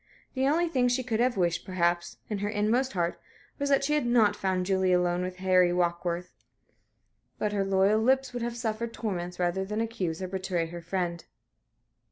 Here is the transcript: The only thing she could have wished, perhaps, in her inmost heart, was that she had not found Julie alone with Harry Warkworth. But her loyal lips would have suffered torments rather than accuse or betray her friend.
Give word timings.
The 0.33 0.47
only 0.47 0.67
thing 0.67 0.87
she 0.87 1.03
could 1.03 1.19
have 1.19 1.37
wished, 1.37 1.63
perhaps, 1.63 2.17
in 2.27 2.39
her 2.39 2.49
inmost 2.49 2.93
heart, 2.93 3.21
was 3.59 3.69
that 3.69 3.83
she 3.83 3.93
had 3.93 4.03
not 4.07 4.35
found 4.35 4.65
Julie 4.65 4.91
alone 4.91 5.21
with 5.21 5.35
Harry 5.35 5.71
Warkworth. 5.71 6.31
But 7.37 7.53
her 7.53 7.63
loyal 7.63 7.99
lips 8.01 8.33
would 8.33 8.41
have 8.41 8.57
suffered 8.57 8.93
torments 8.95 9.37
rather 9.37 9.63
than 9.63 9.79
accuse 9.79 10.19
or 10.19 10.27
betray 10.27 10.65
her 10.65 10.81
friend. 10.81 11.23